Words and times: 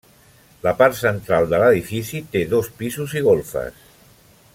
La 0.67 0.71
part 0.79 0.95
central 1.01 1.45
de 1.51 1.59
l'edifici 1.63 2.21
té 2.37 2.43
dos 2.55 2.71
pisos 2.81 3.15
i 3.23 3.25
golfes. 3.29 3.85